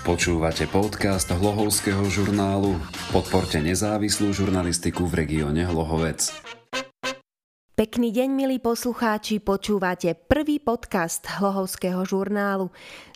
Počúvate 0.00 0.64
podcast 0.64 1.28
Hlohovského 1.28 2.00
žurnálu. 2.08 2.80
Podporte 3.12 3.60
nezávislú 3.60 4.32
žurnalistiku 4.32 5.04
v 5.04 5.28
regióne 5.28 5.68
Hlohovec. 5.68 6.32
Pekný 7.80 8.12
deň, 8.12 8.36
milí 8.36 8.60
poslucháči, 8.60 9.40
počúvate 9.40 10.12
prvý 10.12 10.60
podcast 10.60 11.24
Hlohovského 11.24 12.04
žurnálu. 12.04 12.68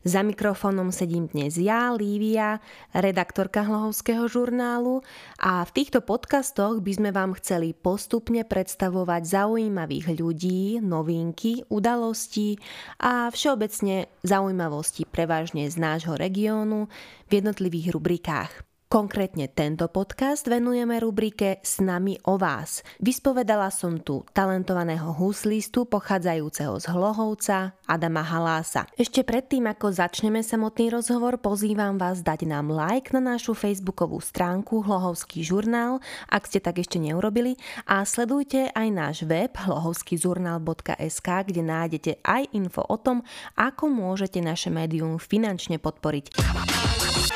Za 0.08 0.24
mikrofónom 0.24 0.88
sedím 0.88 1.28
dnes 1.28 1.60
ja, 1.60 1.92
Lívia, 1.92 2.64
redaktorka 2.96 3.60
Hlohovského 3.60 4.24
žurnálu 4.24 5.04
a 5.36 5.68
v 5.68 5.70
týchto 5.76 6.00
podcastoch 6.00 6.80
by 6.80 6.96
sme 6.96 7.10
vám 7.12 7.36
chceli 7.36 7.76
postupne 7.76 8.40
predstavovať 8.40 9.36
zaujímavých 9.36 10.16
ľudí, 10.16 10.80
novinky, 10.80 11.68
udalosti 11.68 12.56
a 13.04 13.28
všeobecne 13.28 14.08
zaujímavosti 14.24 15.04
prevažne 15.04 15.68
z 15.68 15.76
nášho 15.76 16.16
regiónu 16.16 16.88
v 17.28 17.30
jednotlivých 17.36 17.92
rubrikách. 17.92 18.63
Konkrétne 18.84 19.50
tento 19.50 19.90
podcast 19.90 20.46
venujeme 20.46 21.00
rubrike 21.02 21.58
S 21.66 21.82
nami 21.82 22.14
o 22.30 22.38
vás. 22.38 22.84
Vyspovedala 23.02 23.72
som 23.72 23.98
tu 23.98 24.22
talentovaného 24.30 25.10
huslistu 25.16 25.82
pochádzajúceho 25.88 26.78
z 26.78 26.86
Hlohovca 26.92 27.74
Adama 27.90 28.22
Halása. 28.22 28.86
Ešte 28.94 29.26
predtým, 29.26 29.66
ako 29.66 29.90
začneme 29.90 30.44
samotný 30.46 30.94
rozhovor, 30.94 31.42
pozývam 31.42 31.98
vás 31.98 32.22
dať 32.22 32.46
nám 32.46 32.70
like 32.70 33.10
na 33.10 33.34
našu 33.34 33.56
facebookovú 33.56 34.22
stránku 34.22 34.84
Hlohovský 34.84 35.42
žurnál, 35.42 35.98
ak 36.28 36.46
ste 36.46 36.62
tak 36.62 36.78
ešte 36.78 37.02
neurobili, 37.02 37.58
a 37.88 38.04
sledujte 38.06 38.68
aj 38.70 38.88
náš 38.94 39.16
web 39.26 39.50
hlohovskýžurnál.sk, 39.58 41.28
kde 41.50 41.62
nájdete 41.66 42.12
aj 42.22 42.52
info 42.54 42.86
o 42.86 42.96
tom, 43.00 43.26
ako 43.58 43.90
môžete 43.90 44.38
naše 44.38 44.70
médium 44.70 45.18
finančne 45.18 45.82
podporiť. 45.82 46.36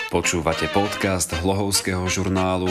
Počúvate 0.09 0.69
podcast 0.73 1.33
Hlohovského 1.37 2.05
žurnálu. 2.09 2.69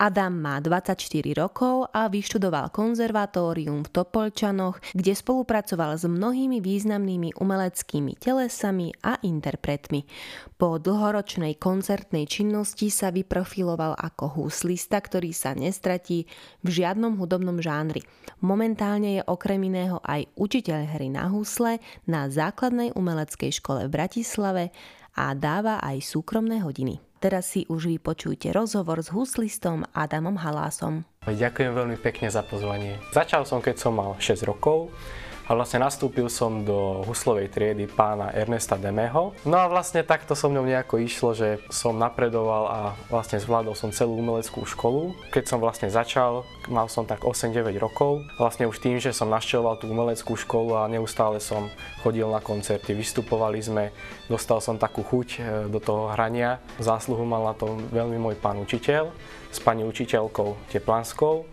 Adam 0.00 0.32
má 0.40 0.56
24 0.58 0.96
rokov 1.36 1.86
a 1.92 2.08
vyštudoval 2.08 2.72
konzervatórium 2.72 3.84
v 3.84 3.92
Topolčanoch, 3.92 4.80
kde 4.96 5.12
spolupracoval 5.12 6.00
s 6.00 6.08
mnohými 6.08 6.64
významnými 6.64 7.36
umeleckými 7.36 8.16
telesami 8.16 8.96
a 9.04 9.20
interpretmi. 9.20 10.08
Po 10.56 10.80
dlhoročnej 10.80 11.60
koncertnej 11.60 12.24
činnosti 12.24 12.88
sa 12.88 13.12
vyprofiloval 13.12 13.92
ako 14.00 14.42
huslista, 14.42 14.96
ktorý 14.96 15.36
sa 15.36 15.52
nestratí 15.52 16.24
v 16.64 16.68
žiadnom 16.72 17.20
hudobnom 17.20 17.60
žánri. 17.60 18.00
Momentálne 18.40 19.20
je 19.20 19.22
okrem 19.28 19.60
iného 19.60 20.00
aj 20.00 20.24
učiteľ 20.40 20.80
hry 20.96 21.12
na 21.12 21.28
husle 21.28 21.84
na 22.08 22.32
základnej 22.32 22.96
umeleckej 22.96 23.60
škole 23.60 23.86
v 23.86 23.94
Bratislave 23.94 24.64
a 25.12 25.36
dáva 25.36 25.76
aj 25.84 26.00
súkromné 26.00 26.64
hodiny. 26.64 27.11
Teraz 27.22 27.54
si 27.54 27.62
už 27.70 27.86
vypočujte 27.86 28.50
rozhovor 28.50 28.98
s 28.98 29.14
huslistom 29.14 29.86
Adamom 29.94 30.42
Halásom. 30.42 31.06
Ďakujem 31.22 31.70
veľmi 31.70 31.94
pekne 32.02 32.26
za 32.26 32.42
pozvanie. 32.42 32.98
Začal 33.14 33.46
som, 33.46 33.62
keď 33.62 33.78
som 33.78 33.94
mal 33.94 34.18
6 34.18 34.42
rokov 34.42 34.90
a 35.42 35.58
vlastne 35.58 35.82
nastúpil 35.82 36.30
som 36.30 36.62
do 36.62 37.02
huslovej 37.02 37.50
triedy 37.50 37.90
pána 37.90 38.30
Ernesta 38.30 38.78
Demeho. 38.78 39.34
No 39.42 39.58
a 39.58 39.66
vlastne 39.66 40.06
takto 40.06 40.38
so 40.38 40.46
mnou 40.46 40.62
nejako 40.62 41.02
išlo, 41.02 41.34
že 41.34 41.58
som 41.66 41.98
napredoval 41.98 42.64
a 42.70 42.80
vlastne 43.10 43.42
zvládol 43.42 43.74
som 43.74 43.90
celú 43.90 44.22
umeleckú 44.22 44.62
školu. 44.62 45.18
Keď 45.34 45.44
som 45.50 45.58
vlastne 45.58 45.90
začal, 45.90 46.46
mal 46.70 46.86
som 46.86 47.02
tak 47.02 47.26
8-9 47.26 47.74
rokov. 47.82 48.22
Vlastne 48.38 48.70
už 48.70 48.78
tým, 48.78 49.02
že 49.02 49.10
som 49.10 49.26
našteloval 49.26 49.82
tú 49.82 49.90
umeleckú 49.90 50.38
školu 50.38 50.78
a 50.78 50.86
neustále 50.86 51.42
som 51.42 51.66
chodil 52.06 52.30
na 52.30 52.38
koncerty, 52.38 52.94
vystupovali 52.94 53.58
sme, 53.58 53.84
dostal 54.30 54.62
som 54.62 54.78
takú 54.78 55.02
chuť 55.02 55.28
e, 55.34 55.40
do 55.66 55.82
toho 55.82 56.14
hrania. 56.14 56.62
Zásluhu 56.78 57.26
mal 57.26 57.50
na 57.50 57.54
to 57.58 57.82
veľmi 57.90 58.18
môj 58.18 58.38
pán 58.38 58.62
učiteľ 58.62 59.10
s 59.52 59.58
pani 59.60 59.84
učiteľkou 59.84 60.70
Teplanskou, 60.70 61.44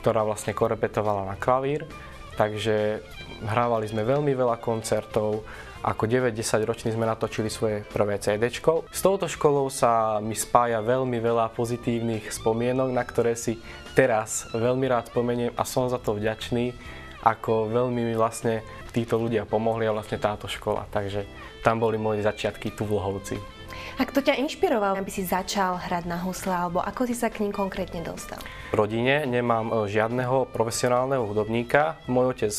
ktorá 0.00 0.26
vlastne 0.26 0.56
korepetovala 0.56 1.28
na 1.28 1.36
klavír. 1.36 1.86
Takže 2.34 3.04
hrávali 3.46 3.86
sme 3.86 4.02
veľmi 4.02 4.34
veľa 4.34 4.58
koncertov, 4.58 5.46
ako 5.84 6.08
9-10 6.08 6.64
roční 6.64 6.90
sme 6.96 7.04
natočili 7.04 7.52
svoje 7.52 7.84
prvé 7.92 8.16
CD. 8.16 8.48
S 8.48 9.00
touto 9.04 9.28
školou 9.28 9.68
sa 9.68 10.16
mi 10.18 10.32
spája 10.32 10.80
veľmi 10.80 11.20
veľa 11.20 11.52
pozitívnych 11.52 12.32
spomienok, 12.32 12.88
na 12.88 13.04
ktoré 13.04 13.36
si 13.36 13.60
teraz 13.92 14.48
veľmi 14.56 14.88
rád 14.88 15.12
spomeniem 15.12 15.52
a 15.54 15.62
som 15.68 15.86
za 15.86 16.00
to 16.00 16.16
vďačný, 16.16 16.72
ako 17.20 17.68
veľmi 17.68 18.00
mi 18.00 18.14
vlastne 18.16 18.64
títo 18.96 19.20
ľudia 19.20 19.44
pomohli 19.44 19.84
a 19.84 19.92
vlastne 19.92 20.16
táto 20.16 20.48
škola. 20.48 20.88
Takže 20.88 21.28
tam 21.60 21.78
boli 21.78 22.00
moje 22.00 22.24
začiatky 22.24 22.72
tu 22.72 22.88
v 22.88 22.96
Lohovci. 22.96 23.53
A 23.94 24.02
kto 24.02 24.26
ťa 24.26 24.42
inšpiroval, 24.42 24.98
aby 24.98 25.06
si 25.06 25.22
začal 25.22 25.78
hrať 25.78 26.10
na 26.10 26.18
husle, 26.18 26.50
alebo 26.50 26.82
ako 26.82 27.06
si 27.06 27.14
sa 27.14 27.30
k 27.30 27.46
ním 27.46 27.54
konkrétne 27.54 28.02
dostal? 28.02 28.42
V 28.70 28.74
rodine 28.74 29.22
nemám 29.22 29.70
e, 29.70 29.72
žiadneho 29.86 30.50
profesionálneho 30.50 31.22
hudobníka. 31.22 32.02
Môj 32.10 32.34
otec 32.34 32.54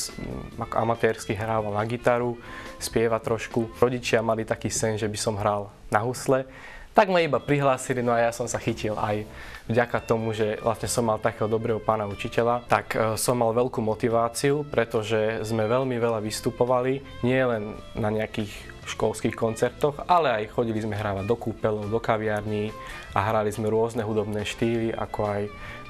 amatérsky 0.72 1.36
hrával 1.36 1.76
na 1.76 1.84
gitaru, 1.84 2.40
spieva 2.80 3.20
trošku. 3.20 3.68
Rodičia 3.84 4.24
mali 4.24 4.48
taký 4.48 4.72
sen, 4.72 4.96
že 4.96 5.12
by 5.12 5.18
som 5.20 5.36
hral 5.36 5.68
na 5.92 6.00
husle. 6.08 6.48
Tak 6.96 7.12
ma 7.12 7.20
iba 7.20 7.44
prihlásili, 7.44 8.00
no 8.00 8.16
a 8.16 8.24
ja 8.24 8.32
som 8.32 8.48
sa 8.48 8.56
chytil 8.56 8.96
aj 8.96 9.28
vďaka 9.68 10.00
tomu, 10.08 10.32
že 10.32 10.56
vlastne 10.64 10.88
som 10.88 11.04
mal 11.04 11.20
takého 11.20 11.52
dobrého 11.52 11.84
pána 11.84 12.08
učiteľa, 12.08 12.64
tak 12.72 12.96
e, 12.96 13.20
som 13.20 13.36
mal 13.36 13.52
veľkú 13.52 13.84
motiváciu, 13.84 14.64
pretože 14.72 15.44
sme 15.44 15.68
veľmi 15.68 16.00
veľa 16.00 16.24
vystupovali, 16.24 17.04
nie 17.28 17.44
len 17.44 17.76
na 17.92 18.08
nejakých 18.08 18.75
školských 18.86 19.36
koncertoch, 19.36 20.06
ale 20.06 20.46
aj 20.46 20.54
chodili 20.54 20.80
sme 20.82 20.96
hrávať 20.96 21.26
do 21.26 21.36
kúpeľov, 21.36 21.90
do 21.90 22.00
kaviarní 22.00 22.70
a 23.18 23.20
hrali 23.26 23.50
sme 23.50 23.70
rôzne 23.70 24.06
hudobné 24.06 24.46
štýly, 24.46 24.94
ako 24.94 25.20
aj 25.26 25.42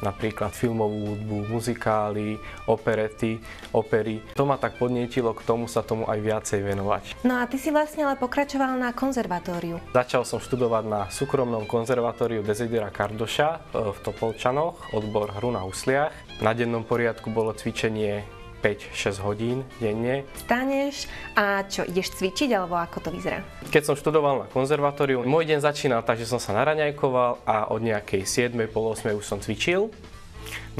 napríklad 0.03 0.51
filmovú 0.51 1.15
hudbu, 1.15 1.37
muzikály, 1.51 2.35
operety, 2.67 3.39
opery. 3.71 4.19
To 4.35 4.43
ma 4.43 4.59
tak 4.59 4.75
podnietilo 4.75 5.31
k 5.31 5.45
tomu 5.47 5.71
sa 5.71 5.85
tomu 5.85 6.03
aj 6.07 6.19
viacej 6.19 6.59
venovať. 6.63 7.03
No 7.23 7.39
a 7.39 7.47
ty 7.47 7.55
si 7.55 7.71
vlastne 7.71 8.03
ale 8.03 8.19
pokračoval 8.19 8.75
na 8.75 8.91
konzervatóriu. 8.91 9.79
Začal 9.95 10.27
som 10.27 10.43
študovať 10.43 10.83
na 10.87 11.01
súkromnom 11.07 11.63
konzervatóriu 11.63 12.43
Desidera 12.43 12.91
Kardoša 12.91 13.49
e, 13.55 13.59
v 13.95 13.97
Topolčanoch, 14.03 14.91
odbor 14.91 15.31
hru 15.39 15.55
na 15.55 15.63
husliach. 15.63 16.11
Na 16.43 16.51
dennom 16.51 16.83
poriadku 16.83 17.31
bolo 17.31 17.55
cvičenie 17.55 18.27
5-6 18.65 19.21
hodín 19.21 19.61
denne. 19.77 20.25
Staneš 20.41 21.05
a 21.37 21.61
čo, 21.69 21.85
ideš 21.85 22.17
cvičiť 22.17 22.49
alebo 22.57 22.73
ako 22.73 22.97
to 22.97 23.09
vyzerá? 23.13 23.45
Keď 23.69 23.93
som 23.93 23.93
študoval 23.93 24.41
na 24.41 24.47
konzervatóriu, 24.49 25.21
môj 25.21 25.53
deň 25.53 25.61
začínal 25.61 26.01
tak, 26.01 26.17
že 26.17 26.25
som 26.25 26.41
sa 26.41 26.57
naraňajkoval 26.57 27.45
a 27.45 27.69
od 27.69 27.81
nejakej 27.85 28.25
7 28.25 28.57
pol 28.73 28.97
8 28.97 29.13
už 29.13 29.21
som 29.21 29.37
cvičil. 29.37 29.93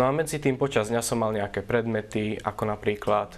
No 0.01 0.09
a 0.09 0.11
medzi 0.11 0.41
tým 0.41 0.57
počas 0.57 0.89
dňa 0.89 1.01
som 1.05 1.21
mal 1.21 1.29
nejaké 1.29 1.61
predmety, 1.61 2.41
ako 2.41 2.73
napríklad 2.73 3.37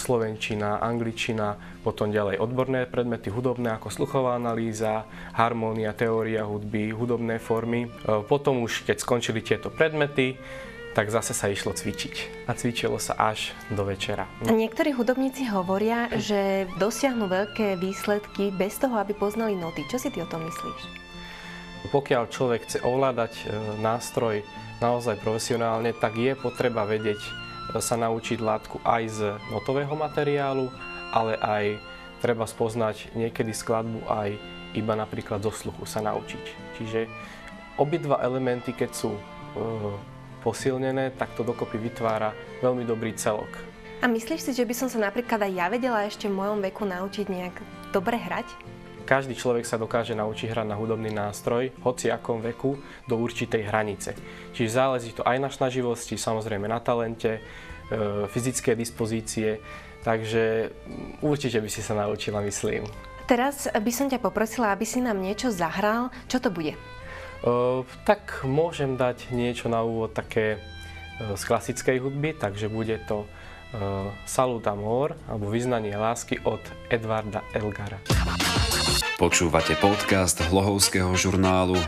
slovenčina, 0.00 0.80
angličina, 0.80 1.60
potom 1.84 2.08
ďalej 2.08 2.40
odborné 2.40 2.88
predmety 2.88 3.28
hudobné 3.28 3.76
ako 3.76 3.92
sluchová 3.92 4.40
analýza, 4.40 5.04
harmónia, 5.36 5.92
teória 5.92 6.48
hudby, 6.48 6.96
hudobné 6.96 7.36
formy. 7.36 7.86
E, 7.86 7.88
potom 8.24 8.64
už 8.64 8.88
keď 8.88 9.04
skončili 9.04 9.44
tieto 9.44 9.68
predmety, 9.68 10.40
tak 10.96 11.12
zase 11.12 11.36
sa 11.36 11.52
išlo 11.52 11.76
cvičiť. 11.76 12.48
A 12.48 12.56
cvičilo 12.56 12.96
sa 12.96 13.12
až 13.20 13.52
do 13.68 13.84
večera. 13.84 14.24
Niektorí 14.48 14.96
hudobníci 14.96 15.44
hovoria, 15.52 16.08
že 16.16 16.64
dosiahnu 16.80 17.28
veľké 17.28 17.76
výsledky 17.76 18.48
bez 18.48 18.80
toho, 18.80 18.96
aby 18.96 19.12
poznali 19.12 19.52
noty. 19.52 19.84
Čo 19.92 20.00
si 20.00 20.08
ty 20.08 20.24
o 20.24 20.30
tom 20.32 20.48
myslíš? 20.48 20.80
Pokiaľ 21.92 22.32
človek 22.32 22.64
chce 22.64 22.78
ovládať 22.80 23.32
e, 23.36 23.44
nástroj 23.84 24.40
naozaj 24.80 25.20
profesionálne, 25.20 25.92
tak 25.92 26.16
je 26.16 26.32
potreba 26.32 26.88
vedieť 26.88 27.20
e, 27.20 27.30
sa 27.78 28.00
naučiť 28.00 28.40
látku 28.40 28.80
aj 28.80 29.02
z 29.12 29.20
notového 29.52 29.92
materiálu, 29.92 30.72
ale 31.12 31.36
aj 31.36 31.64
treba 32.24 32.48
spoznať 32.48 33.12
niekedy 33.12 33.52
skladbu 33.52 34.00
aj 34.08 34.40
iba 34.72 34.96
napríklad 34.96 35.44
zo 35.44 35.52
sluchu 35.52 35.84
sa 35.84 36.00
naučiť. 36.00 36.44
Čiže 36.80 37.00
obidva 37.76 38.18
elementy, 38.24 38.72
keď 38.72 38.90
sú 38.96 39.12
e, 39.12 39.20
posilnené, 40.46 41.10
tak 41.18 41.34
to 41.34 41.42
dokopy 41.42 41.82
vytvára 41.82 42.30
veľmi 42.62 42.86
dobrý 42.86 43.10
celok. 43.18 43.50
A 43.98 44.06
myslíš 44.06 44.46
si, 44.46 44.52
že 44.54 44.62
by 44.62 44.74
som 44.76 44.86
sa 44.86 45.02
napríklad 45.02 45.42
aj 45.42 45.52
ja 45.58 45.66
vedela 45.66 46.06
ešte 46.06 46.30
v 46.30 46.38
mojom 46.38 46.62
veku 46.62 46.86
naučiť 46.86 47.26
nejak 47.26 47.54
dobre 47.90 48.14
hrať? 48.14 48.46
Každý 49.06 49.38
človek 49.38 49.62
sa 49.62 49.78
dokáže 49.78 50.18
naučiť 50.18 50.50
hrať 50.50 50.66
na 50.66 50.78
hudobný 50.78 51.14
nástroj, 51.14 51.70
hoci 51.82 52.10
akom 52.10 52.42
veku, 52.42 52.78
do 53.06 53.14
určitej 53.18 53.62
hranice. 53.66 54.18
Čiže 54.50 54.76
záleží 54.82 55.10
to 55.14 55.22
aj 55.22 55.38
na 55.38 55.50
snaživosti, 55.50 56.18
samozrejme 56.18 56.66
na 56.66 56.82
talente, 56.82 57.38
e, 57.38 57.40
fyzické 58.26 58.74
dispozície, 58.74 59.62
takže 60.02 60.74
určite 61.22 61.62
by 61.62 61.70
si 61.70 61.86
sa 61.86 61.94
naučila, 61.94 62.42
myslím. 62.42 62.82
Teraz 63.30 63.70
by 63.70 63.92
som 63.94 64.10
ťa 64.10 64.22
poprosila, 64.22 64.74
aby 64.74 64.86
si 64.86 64.98
nám 65.02 65.18
niečo 65.18 65.54
zahral. 65.54 66.10
Čo 66.26 66.42
to 66.42 66.50
bude? 66.50 66.74
Tak 68.06 68.46
môžem 68.46 68.94
dať 68.94 69.34
niečo 69.34 69.66
na 69.66 69.82
úvod 69.82 70.14
také 70.14 70.62
z 71.16 71.42
klasickej 71.42 71.98
hudby, 71.98 72.36
takže 72.36 72.70
bude 72.70 73.00
to 73.08 73.26
Salut 74.24 74.64
Amor, 74.70 75.18
alebo 75.26 75.50
Vyznanie 75.50 75.96
lásky 75.98 76.38
od 76.46 76.62
Edvarda 76.86 77.42
Elgara. 77.50 77.98
Počúvate 79.16 79.74
podcast 79.80 80.38
Hlohovského 80.44 81.10
žurnálu 81.16 81.80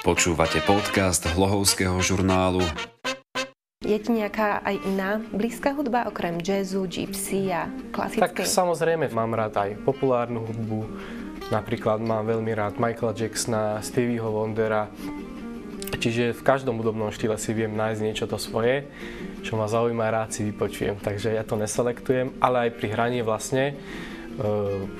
Počúvate 0.00 0.64
podcast 0.64 1.28
Hlohovského 1.28 2.00
žurnálu 2.00 2.64
Je 3.84 4.00
ti 4.00 4.16
nejaká 4.16 4.64
aj 4.64 4.76
iná 4.88 5.20
blízka 5.28 5.76
hudba, 5.76 6.08
okrem 6.08 6.40
jazzu, 6.40 6.88
gypsy 6.88 7.52
a 7.52 7.68
klasickej? 7.92 8.24
Tak 8.24 8.48
samozrejme 8.48 9.12
mám 9.12 9.36
rád 9.36 9.60
aj 9.60 9.76
populárnu 9.84 10.40
hudbu. 10.48 10.88
Napríklad 11.52 12.00
mám 12.00 12.24
veľmi 12.24 12.48
rád 12.48 12.80
Michaela 12.80 13.12
Jacksona, 13.12 13.84
Stevieho 13.84 14.32
Wondera. 14.32 14.88
Čiže 16.00 16.32
v 16.32 16.42
každom 16.48 16.80
hudobnom 16.80 17.12
štýle 17.12 17.36
si 17.36 17.52
viem 17.52 17.76
nájsť 17.76 18.00
niečo 18.00 18.24
to 18.24 18.40
svoje, 18.40 18.88
čo 19.44 19.60
ma 19.60 19.68
zaujíma 19.68 20.08
a 20.08 20.24
rád 20.24 20.32
si 20.32 20.48
vypočujem. 20.48 20.96
Takže 20.96 21.36
ja 21.36 21.44
to 21.44 21.60
neselektujem, 21.60 22.40
ale 22.40 22.72
aj 22.72 22.80
pri 22.80 22.88
hraní 22.96 23.20
vlastne 23.20 23.76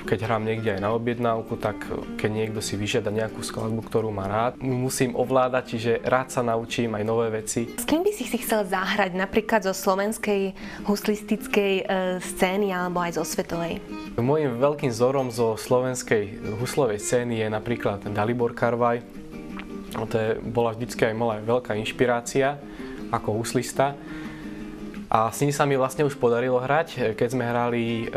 keď 0.05 0.29
hrám 0.29 0.45
niekde 0.45 0.77
aj 0.77 0.81
na 0.85 0.93
objednávku, 0.93 1.57
tak 1.57 1.81
keď 2.21 2.29
niekto 2.29 2.59
si 2.61 2.77
vyžiada 2.77 3.09
nejakú 3.09 3.41
skladbu, 3.41 3.81
ktorú 3.89 4.13
má 4.13 4.29
rád, 4.29 4.61
musím 4.61 5.17
ovládať, 5.17 5.63
čiže 5.75 5.91
rád 6.05 6.29
sa 6.29 6.41
naučím 6.45 6.93
aj 6.93 7.03
nové 7.03 7.33
veci. 7.41 7.73
S 7.73 7.85
kým 7.89 8.05
by 8.05 8.11
si 8.13 8.29
si 8.29 8.37
chcel 8.37 8.69
zahrať, 8.69 9.17
napríklad 9.17 9.65
zo 9.65 9.73
slovenskej 9.73 10.53
huslistickej 10.85 11.73
e, 11.81 11.83
scény 12.21 12.69
alebo 12.69 13.01
aj 13.01 13.17
zo 13.17 13.25
svetovej? 13.25 13.81
Mojím 14.21 14.61
veľkým 14.61 14.93
vzorom 14.93 15.33
zo 15.33 15.57
slovenskej 15.57 16.55
huslovej 16.61 17.01
scény 17.01 17.41
je 17.41 17.47
napríklad 17.49 18.05
Dalibor 18.13 18.53
Karvaj. 18.53 19.01
To 19.91 20.15
je, 20.15 20.39
bola 20.39 20.71
vždycky 20.71 21.11
aj 21.11 21.15
moja 21.17 21.39
veľká 21.43 21.75
inšpirácia 21.75 22.61
ako 23.11 23.43
huslista. 23.43 23.97
A 25.11 25.27
s 25.27 25.43
ním 25.43 25.51
sa 25.51 25.67
mi 25.67 25.75
vlastne 25.75 26.07
už 26.07 26.15
podarilo 26.15 26.63
hrať, 26.63 27.19
keď 27.19 27.27
sme 27.27 27.43
hrali 27.43 28.07
e, 28.07 28.15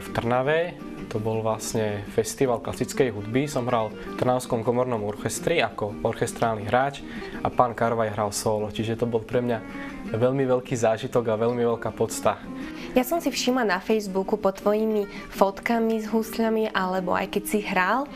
v 0.00 0.06
Trnave, 0.16 0.72
to 1.12 1.20
bol 1.20 1.44
vlastne 1.44 2.00
festival 2.16 2.64
klasickej 2.64 3.12
hudby. 3.12 3.44
Som 3.44 3.68
hral 3.68 3.92
v 3.92 4.16
Trnavskom 4.16 4.64
komornom 4.64 5.04
orchestri 5.04 5.60
ako 5.60 6.00
orchestrálny 6.00 6.64
hráč 6.64 7.04
a 7.44 7.52
pán 7.52 7.76
Karvaj 7.76 8.16
hral 8.16 8.32
solo, 8.32 8.72
čiže 8.72 8.96
to 8.96 9.04
bol 9.04 9.20
pre 9.20 9.44
mňa 9.44 9.58
veľmi 10.14 10.44
veľký 10.46 10.74
zážitok 10.74 11.24
a 11.30 11.40
veľmi 11.40 11.62
veľká 11.62 11.90
podsta. 11.94 12.38
Ja 12.90 13.06
som 13.06 13.22
si 13.22 13.30
všimla 13.30 13.62
na 13.62 13.78
Facebooku 13.78 14.34
pod 14.34 14.58
tvojimi 14.58 15.06
fotkami 15.30 16.02
s 16.02 16.10
husľami, 16.10 16.74
alebo 16.74 17.14
aj 17.14 17.30
keď 17.30 17.44
si 17.46 17.62
hral 17.62 18.02
e, 18.02 18.08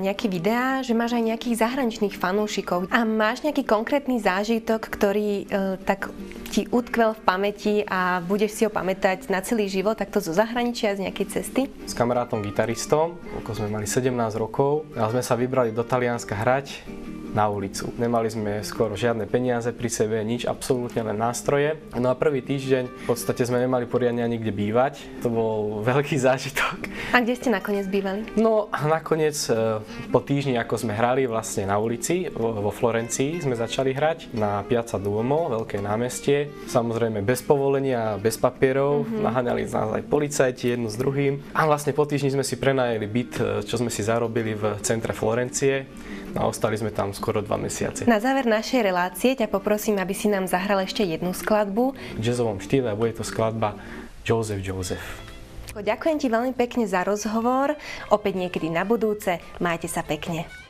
nejaké 0.00 0.32
videá, 0.32 0.80
že 0.80 0.96
máš 0.96 1.12
aj 1.20 1.28
nejakých 1.28 1.60
zahraničných 1.60 2.16
fanúšikov. 2.16 2.88
A 2.88 3.04
máš 3.04 3.44
nejaký 3.44 3.68
konkrétny 3.68 4.16
zážitok, 4.16 4.80
ktorý 4.88 5.44
e, 5.44 5.76
tak 5.84 6.08
ti 6.48 6.64
utkvel 6.72 7.20
v 7.20 7.22
pamäti 7.28 7.74
a 7.84 8.24
budeš 8.24 8.56
si 8.56 8.62
ho 8.64 8.72
pamätať 8.72 9.28
na 9.28 9.44
celý 9.44 9.68
život, 9.68 10.00
takto 10.00 10.24
zo 10.24 10.32
zahraničia, 10.32 10.96
z 10.96 11.04
nejakej 11.04 11.26
cesty? 11.28 11.68
S 11.84 11.92
kamarátom 11.92 12.40
gitaristom, 12.40 13.20
ako 13.44 13.60
sme 13.60 13.68
mali 13.76 13.84
17 13.84 14.08
rokov, 14.40 14.88
a 14.96 15.12
sme 15.12 15.20
sa 15.20 15.36
vybrali 15.36 15.76
do 15.76 15.84
Talianska 15.84 16.32
hrať 16.32 16.88
na 17.32 17.48
ulicu. 17.48 17.92
Nemali 17.96 18.28
sme 18.32 18.52
skoro 18.64 18.96
žiadne 18.96 19.28
peniaze 19.28 19.70
pri 19.72 19.88
sebe, 19.92 20.16
nič, 20.24 20.48
absolútne 20.48 21.04
len 21.04 21.16
nástroje. 21.16 21.76
No 21.96 22.12
a 22.12 22.16
prvý 22.16 22.40
týždeň 22.40 22.84
v 22.88 23.04
podstate 23.04 23.44
sme 23.44 23.60
nemali 23.60 23.84
poriadne 23.84 24.24
ani 24.24 24.40
kde 24.40 24.52
bývať. 24.52 24.94
To 25.24 25.28
bol 25.28 25.58
veľký 25.90 26.16
zážitok. 26.16 26.78
A 27.08 27.24
kde 27.24 27.40
ste 27.40 27.48
nakoniec 27.48 27.88
bývali? 27.88 28.28
No 28.36 28.68
nakoniec 28.68 29.34
e, 29.48 29.80
po 30.12 30.20
týždni, 30.20 30.60
ako 30.60 30.76
sme 30.76 30.92
hrali 30.92 31.24
vlastne 31.24 31.64
na 31.64 31.80
ulici, 31.80 32.28
vo 32.36 32.68
Florencii 32.68 33.40
sme 33.40 33.56
začali 33.56 33.96
hrať 33.96 34.36
na 34.36 34.60
Piazza 34.68 35.00
Duomo, 35.00 35.48
veľké 35.48 35.80
námestie. 35.80 36.52
Samozrejme 36.68 37.24
bez 37.24 37.40
povolenia, 37.40 38.20
bez 38.20 38.36
papierov, 38.36 39.08
mm-hmm. 39.08 39.24
naháňali 39.24 39.62
nás 39.64 39.90
aj 39.96 40.04
policajti 40.04 40.76
jedno 40.76 40.92
s 40.92 41.00
druhým. 41.00 41.40
A 41.56 41.64
vlastne 41.64 41.96
po 41.96 42.04
týždni 42.04 42.36
sme 42.36 42.44
si 42.44 42.60
prenajeli 42.60 43.06
byt, 43.08 43.32
e, 43.40 43.42
čo 43.64 43.80
sme 43.80 43.88
si 43.88 44.04
zarobili 44.04 44.52
v 44.52 44.76
centre 44.84 45.16
Florencie 45.16 45.88
a 46.36 46.44
ostali 46.44 46.76
sme 46.76 46.92
tam 46.92 47.16
skoro 47.16 47.40
dva 47.40 47.56
mesiace. 47.56 48.04
Na 48.04 48.20
záver 48.20 48.44
našej 48.44 48.84
relácie 48.84 49.32
ťa 49.32 49.48
poprosím, 49.48 49.96
aby 49.96 50.12
si 50.12 50.28
nám 50.28 50.44
zahral 50.44 50.84
ešte 50.84 51.00
jednu 51.08 51.32
skladbu. 51.32 51.96
V 52.20 52.22
jazzovom 52.22 52.60
štýle 52.60 52.92
bude 52.92 53.16
to 53.16 53.24
skladba 53.24 53.80
Joseph 54.28 54.60
Joseph. 54.60 55.27
Ďakujem 55.74 56.18
ti 56.20 56.28
veľmi 56.28 56.52
pekne 56.56 56.84
za 56.88 57.04
rozhovor. 57.04 57.76
Opäť 58.08 58.34
niekedy 58.36 58.68
na 58.72 58.86
budúce. 58.88 59.40
Majte 59.60 59.90
sa 59.90 60.04
pekne. 60.04 60.67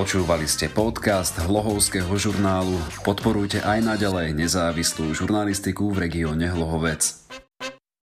Počúvali 0.00 0.48
ste 0.48 0.72
podcast 0.72 1.36
Hlohovského 1.44 2.08
žurnálu. 2.16 2.72
Podporujte 3.04 3.60
aj 3.60 3.84
naďalej 3.84 4.32
nezávislú 4.32 5.12
žurnalistiku 5.12 5.92
v 5.92 6.08
regióne 6.08 6.48
Hlohovec. 6.48 7.19